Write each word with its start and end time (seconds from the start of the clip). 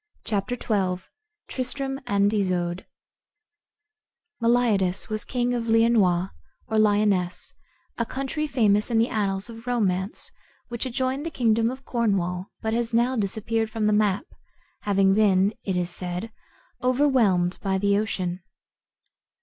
CHAPTER 0.25 0.55
XII 0.59 1.07
TRISTRAM 1.47 2.01
AND 2.07 2.33
ISOUDE 2.33 2.87
Meliadus 4.41 5.09
was 5.09 5.23
king 5.23 5.53
of 5.53 5.67
Leonois, 5.67 6.29
or 6.67 6.79
Lionesse, 6.79 7.53
a 7.99 8.05
country 8.07 8.47
famous 8.47 8.89
in 8.89 8.97
the 8.97 9.09
annals 9.09 9.47
of 9.47 9.67
romance, 9.67 10.31
which 10.69 10.87
adjoined 10.87 11.23
the 11.23 11.29
kingdom 11.29 11.69
of 11.69 11.85
Cornwall, 11.85 12.47
but 12.63 12.73
has 12.73 12.95
now 12.95 13.15
disappeared 13.15 13.69
from 13.69 13.85
the 13.85 13.93
map, 13.93 14.25
having 14.79 15.13
been, 15.13 15.53
it 15.63 15.75
is 15.75 15.91
said, 15.91 16.31
overwhelmed 16.81 17.59
by 17.61 17.77
the 17.77 17.95
ocean. 17.99 18.41